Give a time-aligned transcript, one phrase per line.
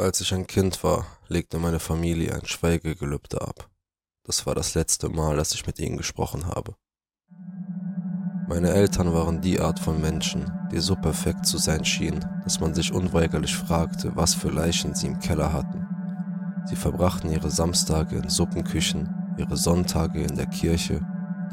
[0.00, 3.68] Als ich ein Kind war, legte meine Familie ein Schweigegelübde ab.
[4.24, 6.74] Das war das letzte Mal, dass ich mit ihnen gesprochen habe.
[8.48, 12.72] Meine Eltern waren die Art von Menschen, die so perfekt zu sein schienen, dass man
[12.72, 15.86] sich unweigerlich fragte, was für Leichen sie im Keller hatten.
[16.64, 21.06] Sie verbrachten ihre Samstage in Suppenküchen, ihre Sonntage in der Kirche,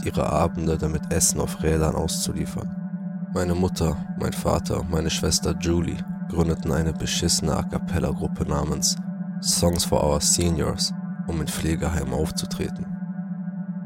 [0.06, 3.30] ihre Abende damit Essen auf Rädern auszuliefern.
[3.34, 8.96] Meine Mutter, mein Vater und meine Schwester Julie gründeten eine beschissene A Cappella-Gruppe namens
[9.42, 10.94] Songs for Our Seniors,
[11.28, 12.86] um in Pflegeheimen aufzutreten.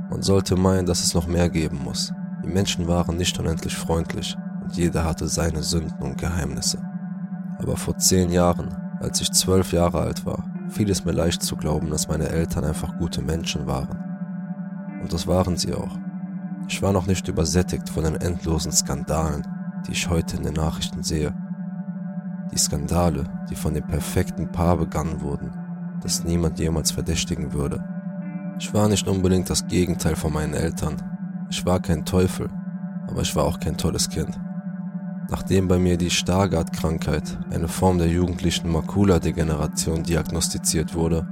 [0.10, 2.14] Man sollte meinen, dass es noch mehr geben muss.
[2.44, 6.80] Die Menschen waren nicht unendlich freundlich und jeder hatte seine Sünden und Geheimnisse.
[7.60, 11.56] Aber vor zehn Jahren, als ich zwölf Jahre alt war, fiel es mir leicht zu
[11.56, 15.00] glauben, dass meine Eltern einfach gute Menschen waren.
[15.02, 15.98] Und das waren sie auch.
[16.68, 19.46] Ich war noch nicht übersättigt von den endlosen Skandalen,
[19.86, 21.34] die ich heute in den Nachrichten sehe
[22.52, 25.52] die Skandale, die von dem perfekten Paar begangen wurden,
[26.02, 27.84] das niemand jemals verdächtigen würde.
[28.60, 30.96] Ich war nicht unbedingt das Gegenteil von meinen Eltern.
[31.50, 32.50] Ich war kein Teufel,
[33.08, 34.40] aber ich war auch kein tolles Kind.
[35.30, 41.28] Nachdem bei mir die Stargardt-Krankheit, eine Form der jugendlichen Makula-Degeneration, diagnostiziert wurde,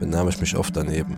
[0.00, 1.16] benahm ich mich oft daneben.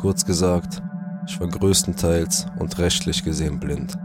[0.00, 0.82] Kurz gesagt,
[1.26, 3.98] ich war größtenteils und rechtlich gesehen blind.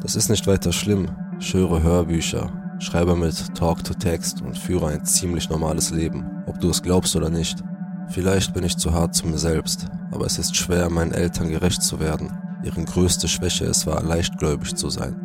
[0.00, 1.08] Das ist nicht weiter schlimm.
[1.38, 6.60] Ich höre Hörbücher, schreibe mit Talk to Text und führe ein ziemlich normales Leben, ob
[6.60, 7.62] du es glaubst oder nicht.
[8.08, 11.82] Vielleicht bin ich zu hart zu mir selbst, aber es ist schwer, meinen Eltern gerecht
[11.82, 12.30] zu werden,
[12.64, 15.16] deren größte Schwäche es war, leichtgläubig zu sein.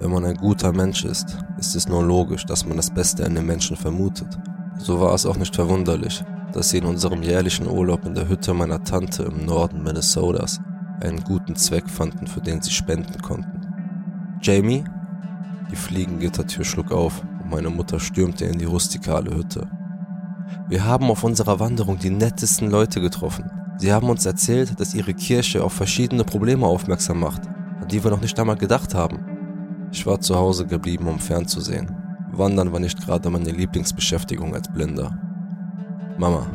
[0.00, 3.34] Wenn man ein guter Mensch ist, ist es nur logisch, dass man das Beste in
[3.34, 4.38] den Menschen vermutet.
[4.78, 8.54] So war es auch nicht verwunderlich, dass sie in unserem jährlichen Urlaub in der Hütte
[8.54, 10.60] meiner Tante im Norden Minnesotas
[11.02, 13.60] einen guten Zweck fanden, für den sie spenden konnten.
[14.42, 14.84] Jamie,
[15.70, 19.68] die Fliegengittertür schlug auf und meine Mutter stürmte in die rustikale Hütte.
[20.68, 23.50] Wir haben auf unserer Wanderung die nettesten Leute getroffen.
[23.78, 27.46] Sie haben uns erzählt, dass ihre Kirche auf verschiedene Probleme aufmerksam macht,
[27.80, 29.20] an die wir noch nicht einmal gedacht haben.
[29.92, 31.96] Ich war zu Hause geblieben, um fernzusehen.
[32.32, 35.18] Wandern war nicht gerade meine Lieblingsbeschäftigung als Blinder.
[36.18, 36.46] Mama,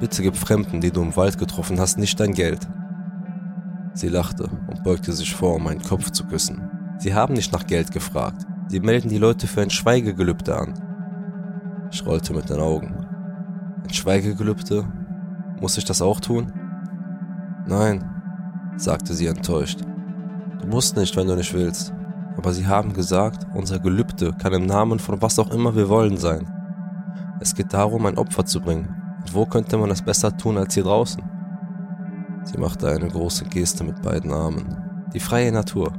[0.00, 2.66] bitte gib Fremden, die du im Wald getroffen hast, nicht dein Geld.
[3.94, 6.67] Sie lachte und beugte sich vor, um meinen Kopf zu küssen.
[6.98, 8.44] Sie haben nicht nach Geld gefragt.
[8.68, 10.74] Sie melden die Leute für ein Schweigegelübde an.
[11.90, 13.06] Ich rollte mit den Augen.
[13.84, 14.84] Ein Schweigegelübde?
[15.60, 16.52] Muss ich das auch tun?
[17.66, 18.04] Nein,
[18.76, 19.80] sagte sie enttäuscht.
[20.60, 21.92] Du musst nicht, wenn du nicht willst.
[22.36, 26.16] Aber sie haben gesagt, unser Gelübde kann im Namen von was auch immer wir wollen
[26.16, 26.48] sein.
[27.40, 28.94] Es geht darum, ein Opfer zu bringen.
[29.20, 31.22] Und wo könnte man das besser tun als hier draußen?
[32.44, 34.76] Sie machte eine große Geste mit beiden Armen.
[35.12, 35.92] Die freie Natur.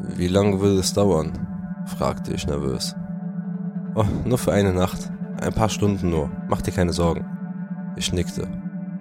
[0.00, 1.32] Wie lange will es dauern?
[1.86, 2.94] fragte ich nervös.
[3.94, 5.10] Oh, nur für eine Nacht.
[5.40, 6.30] Ein paar Stunden nur.
[6.48, 7.24] Mach dir keine Sorgen.
[7.96, 8.46] Ich nickte.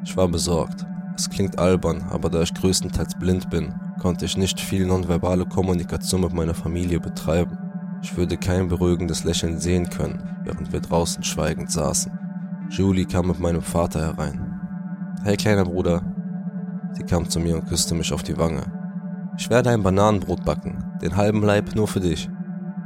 [0.03, 0.85] Ich war besorgt.
[1.15, 6.21] Es klingt albern, aber da ich größtenteils blind bin, konnte ich nicht viel nonverbale Kommunikation
[6.21, 7.57] mit meiner Familie betreiben.
[8.01, 12.11] Ich würde kein beruhigendes Lächeln sehen können, während wir draußen schweigend saßen.
[12.69, 14.59] Julie kam mit meinem Vater herein.
[15.23, 16.01] Hey kleiner Bruder.
[16.93, 18.63] Sie kam zu mir und küsste mich auf die Wange.
[19.37, 22.29] Ich werde ein Bananenbrot backen, den halben Leib nur für dich.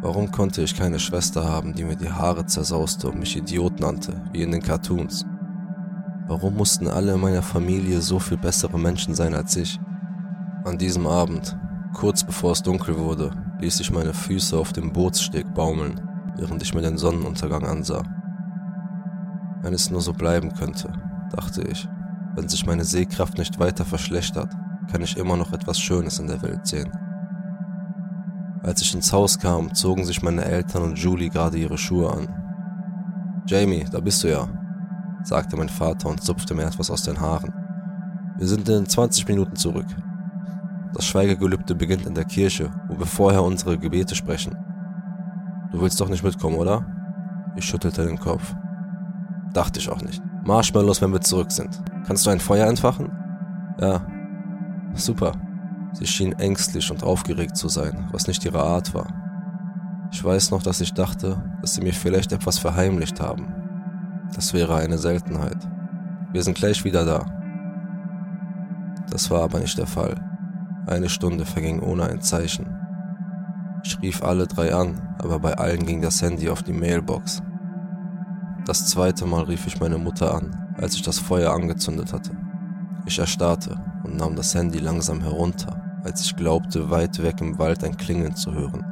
[0.02, 4.22] Warum konnte ich keine Schwester haben, die mir die Haare zersauste und mich Idiot nannte,
[4.32, 5.26] wie in den Cartoons?
[6.28, 9.80] Warum mussten alle in meiner Familie so viel bessere Menschen sein als ich?
[10.64, 11.58] An diesem Abend,
[11.94, 16.02] kurz bevor es dunkel wurde, ließ ich meine Füße auf dem Bootssteg baumeln,
[16.38, 18.04] während ich mir den Sonnenuntergang ansah.
[19.62, 20.92] Wenn es nur so bleiben könnte,
[21.32, 21.88] dachte ich,
[22.36, 24.52] wenn sich meine Sehkraft nicht weiter verschlechtert,
[24.92, 26.92] kann ich immer noch etwas Schönes in der Welt sehen.
[28.64, 32.28] Als ich ins Haus kam, zogen sich meine Eltern und Julie gerade ihre Schuhe an.
[33.48, 34.48] Jamie, da bist du ja,
[35.24, 37.54] sagte mein Vater und zupfte mir etwas aus den Haaren.
[38.38, 39.88] Wir sind in 20 Minuten zurück.
[40.94, 44.56] Das Schweigegelübde beginnt in der Kirche, wo wir vorher unsere Gebete sprechen.
[45.72, 46.86] Du willst doch nicht mitkommen, oder?
[47.56, 48.56] Ich schüttelte den Kopf.
[49.54, 50.22] Dachte ich auch nicht.
[50.46, 51.82] Marshmallows, wenn wir zurück sind.
[52.06, 53.12] Kannst du ein Feuer entfachen?
[53.80, 54.02] Ja.
[54.94, 55.34] Super.
[55.94, 59.08] Sie schien ängstlich und aufgeregt zu sein, was nicht ihre Art war.
[60.12, 63.54] Ich weiß noch, dass ich dachte, dass sie mir vielleicht etwas verheimlicht haben.
[64.34, 65.58] Das wäre eine Seltenheit.
[66.32, 67.26] Wir sind gleich wieder da.
[69.10, 70.16] Das war aber nicht der Fall.
[70.88, 72.78] Eine Stunde verging ohne ein Zeichen.
[73.84, 77.42] Ich rief alle drei an, aber bei allen ging das Handy auf die Mailbox.
[78.66, 82.32] Das zweite Mal rief ich meine Mutter an, als ich das Feuer angezündet hatte.
[83.06, 87.84] Ich erstarrte und nahm das Handy langsam herunter, als ich glaubte, weit weg im Wald
[87.84, 88.86] ein Klingeln zu hören.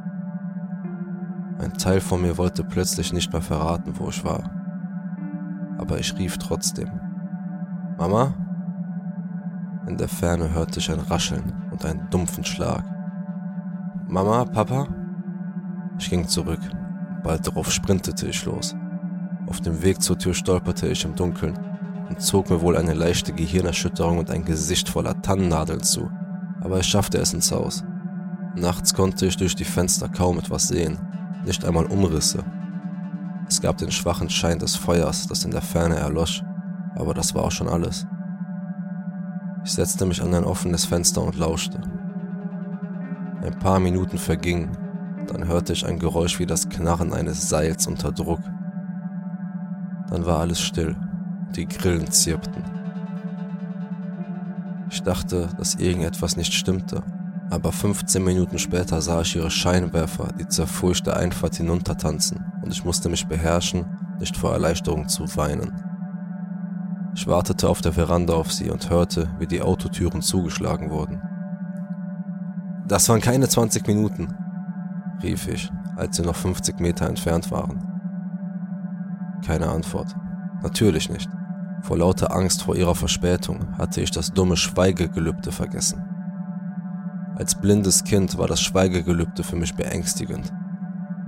[1.58, 4.50] Ein Teil von mir wollte plötzlich nicht mehr verraten, wo ich war.
[5.78, 6.88] Aber ich rief trotzdem.
[7.98, 8.34] Mama?
[9.86, 12.84] In der Ferne hörte ich ein Rascheln und einen dumpfen Schlag.
[14.08, 14.86] Mama, Papa?
[15.98, 16.60] Ich ging zurück.
[17.22, 18.74] Bald darauf sprintete ich los.
[19.46, 21.58] Auf dem Weg zur Tür stolperte ich im Dunkeln
[22.10, 26.10] und zog mir wohl eine leichte Gehirnerschütterung und ein Gesicht voller Tannennadeln zu.
[26.60, 27.84] Aber ich schaffte es ins Haus.
[28.56, 30.98] Nachts konnte ich durch die Fenster kaum etwas sehen,
[31.46, 32.44] nicht einmal Umrisse.
[33.48, 36.42] Es gab den schwachen Schein des Feuers, das in der Ferne erlosch,
[36.96, 38.06] aber das war auch schon alles.
[39.64, 41.80] Ich setzte mich an ein offenes Fenster und lauschte.
[43.42, 44.76] Ein paar Minuten vergingen,
[45.28, 48.40] dann hörte ich ein Geräusch wie das Knarren eines Seils unter Druck.
[50.08, 50.96] Dann war alles still,
[51.56, 52.62] die Grillen zirpten.
[54.90, 57.02] Ich dachte, dass irgendetwas nicht stimmte,
[57.50, 63.08] aber 15 Minuten später sah ich ihre Scheinwerfer die zerfurchte Einfahrt hinuntertanzen und ich musste
[63.08, 63.86] mich beherrschen,
[64.18, 65.72] nicht vor Erleichterung zu weinen.
[67.14, 71.20] Ich wartete auf der Veranda auf sie und hörte, wie die Autotüren zugeschlagen wurden.
[72.86, 74.34] Das waren keine 20 Minuten,
[75.22, 77.86] rief ich, als sie noch 50 Meter entfernt waren.
[79.44, 80.14] Keine Antwort.
[80.62, 81.28] Natürlich nicht.
[81.82, 86.04] Vor lauter Angst vor ihrer Verspätung hatte ich das dumme Schweigegelübde vergessen.
[87.36, 90.52] Als blindes Kind war das Schweigegelübde für mich beängstigend.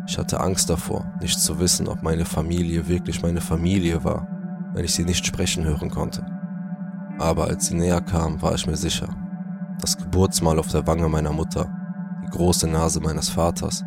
[0.06, 4.26] Ich hatte Angst davor, nicht zu wissen, ob meine Familie wirklich meine Familie war,
[4.74, 6.26] wenn ich sie nicht sprechen hören konnte.
[7.18, 9.08] Aber als sie näher kam, war ich mir sicher.
[9.80, 11.70] Das Geburtsmal auf der Wange meiner Mutter,
[12.24, 13.84] die große Nase meines Vaters,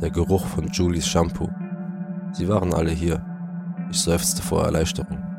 [0.00, 1.48] der Geruch von Julies Shampoo.
[2.32, 3.24] Sie waren alle hier.
[3.90, 5.31] Ich seufzte vor Erleichterung.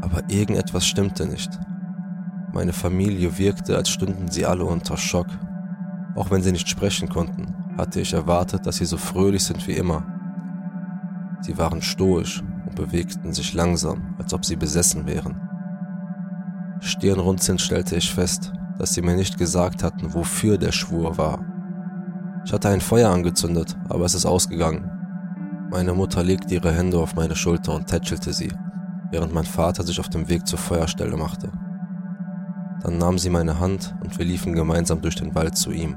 [0.00, 1.50] Aber irgendetwas stimmte nicht.
[2.52, 5.28] Meine Familie wirkte, als stünden sie alle unter Schock.
[6.14, 9.74] Auch wenn sie nicht sprechen konnten, hatte ich erwartet, dass sie so fröhlich sind wie
[9.74, 10.04] immer.
[11.40, 15.40] Sie waren stoisch und bewegten sich langsam, als ob sie besessen wären.
[16.80, 21.44] Stirnrunzelnd stellte ich fest, dass sie mir nicht gesagt hatten, wofür der Schwur war.
[22.44, 24.90] Ich hatte ein Feuer angezündet, aber es ist ausgegangen.
[25.70, 28.52] Meine Mutter legte ihre Hände auf meine Schulter und tätschelte sie,
[29.10, 31.50] während mein Vater sich auf dem Weg zur Feuerstelle machte.
[32.82, 35.96] Dann nahm sie meine Hand und wir liefen gemeinsam durch den Wald zu ihm.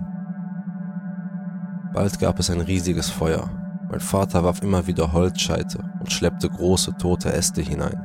[1.93, 3.49] Bald gab es ein riesiges Feuer.
[3.89, 8.01] Mein Vater warf immer wieder Holzscheite und schleppte große tote Äste hinein.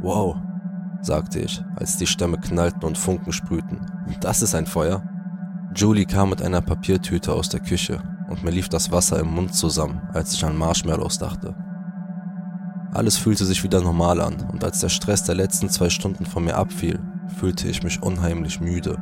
[0.00, 0.36] Wow,
[1.02, 3.80] sagte ich, als die Stämme knallten und Funken sprühten.
[4.20, 5.02] Das ist ein Feuer.
[5.74, 9.54] Julie kam mit einer Papiertüte aus der Küche und mir lief das Wasser im Mund
[9.54, 11.54] zusammen, als ich an Marshmallows dachte.
[12.92, 16.44] Alles fühlte sich wieder normal an und als der Stress der letzten zwei Stunden von
[16.44, 16.98] mir abfiel,
[17.38, 18.96] fühlte ich mich unheimlich müde.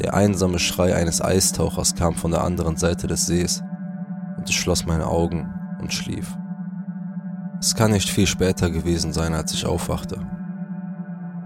[0.00, 3.62] Der einsame Schrei eines Eistauchers kam von der anderen Seite des Sees
[4.36, 6.36] und ich schloss meine Augen und schlief.
[7.60, 10.18] Es kann nicht viel später gewesen sein, als ich aufwachte.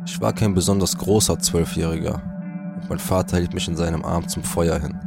[0.07, 2.23] Ich war kein besonders großer Zwölfjähriger
[2.77, 4.99] und mein Vater hielt mich in seinem Arm zum Feuer hin.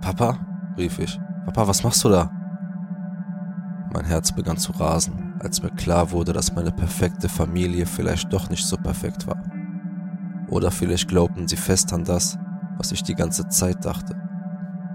[0.00, 0.38] Papa?
[0.78, 1.20] rief ich.
[1.44, 2.30] Papa, was machst du da?
[3.94, 8.48] Mein Herz begann zu rasen, als mir klar wurde, dass meine perfekte Familie vielleicht doch
[8.48, 9.36] nicht so perfekt war.
[10.48, 12.38] Oder vielleicht glaubten sie fest an das,
[12.78, 14.16] was ich die ganze Zeit dachte,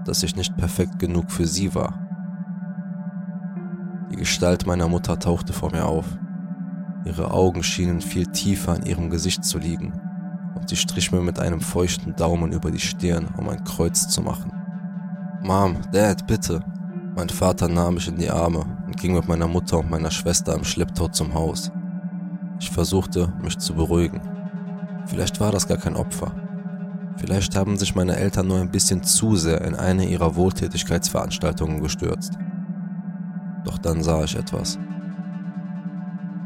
[0.04, 2.08] dass ich nicht perfekt genug für sie war.
[4.12, 6.18] Die Gestalt meiner Mutter tauchte vor mir auf.
[7.06, 9.94] Ihre Augen schienen viel tiefer in ihrem Gesicht zu liegen,
[10.56, 14.24] und sie strich mir mit einem feuchten Daumen über die Stirn, um ein Kreuz zu
[14.24, 14.52] machen.
[15.44, 16.62] Mom, Dad, bitte,
[17.16, 20.56] mein Vater nahm mich in die Arme und ging mit meiner Mutter und meiner Schwester
[20.56, 21.72] im Schlepptau zum Haus.
[22.60, 24.22] Ich versuchte, mich zu beruhigen.
[25.06, 26.32] Vielleicht war das gar kein Opfer.
[27.18, 32.38] Vielleicht haben sich meine Eltern nur ein bisschen zu sehr in eine ihrer Wohltätigkeitsveranstaltungen gestürzt.
[33.64, 34.80] Doch dann sah ich etwas.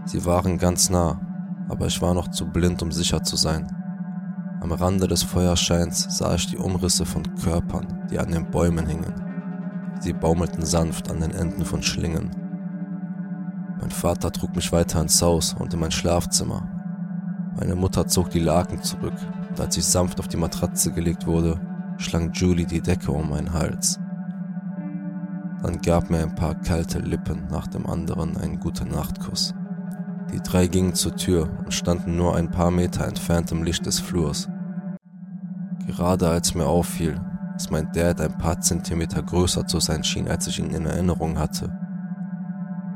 [0.06, 1.20] Sie waren ganz nah,
[1.70, 3.68] aber ich war noch zu blind, um sicher zu sein.
[4.62, 9.31] Am Rande des Feuerscheins sah ich die Umrisse von Körpern, die an den Bäumen hingen.
[10.02, 12.32] Sie baumelten sanft an den Enden von Schlingen.
[13.80, 16.68] Mein Vater trug mich weiter ins Haus und in mein Schlafzimmer.
[17.56, 19.14] Meine Mutter zog die Laken zurück
[19.50, 21.60] und als ich sanft auf die Matratze gelegt wurde,
[21.98, 24.00] schlang Julie die Decke um meinen Hals.
[25.62, 29.54] Dann gab mir ein paar kalte Lippen nach dem anderen einen guten Nachtkuss.
[30.34, 34.00] Die drei gingen zur Tür und standen nur ein paar Meter entfernt im Licht des
[34.00, 34.50] Flurs.
[35.86, 37.22] Gerade als mir auffiel,
[37.62, 41.38] dass mein Dad ein paar Zentimeter größer zu sein schien, als ich ihn in Erinnerung
[41.38, 41.72] hatte.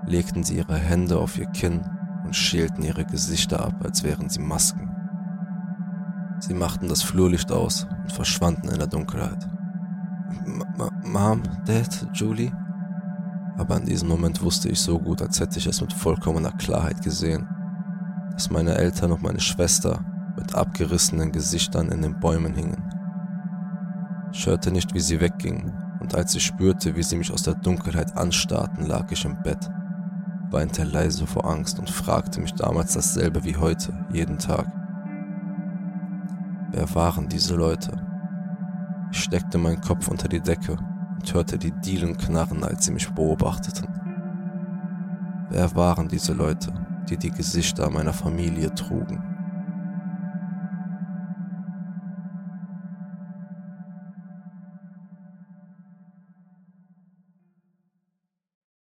[0.07, 1.81] Legten sie ihre Hände auf ihr Kinn
[2.23, 4.89] und schälten ihre Gesichter ab, als wären sie Masken.
[6.39, 9.47] Sie machten das Flurlicht aus und verschwanden in der Dunkelheit.
[11.03, 12.51] Mom, Dad, Julie?
[13.59, 17.03] Aber in diesem Moment wusste ich so gut, als hätte ich es mit vollkommener Klarheit
[17.03, 17.47] gesehen,
[18.31, 20.03] dass meine Eltern und meine Schwester
[20.35, 22.94] mit abgerissenen Gesichtern in den Bäumen hingen.
[24.37, 27.55] Ich hörte nicht, wie sie weggingen, und als ich spürte, wie sie mich aus der
[27.55, 29.69] Dunkelheit anstarrten, lag ich im Bett,
[30.51, 34.69] weinte leise vor Angst und fragte mich damals dasselbe wie heute, jeden Tag.
[36.69, 37.93] Wer waren diese Leute?
[39.09, 43.09] Ich steckte meinen Kopf unter die Decke und hörte die Dielen knarren, als sie mich
[43.09, 43.87] beobachteten.
[45.49, 46.73] Wer waren diese Leute,
[47.09, 49.34] die die Gesichter meiner Familie trugen?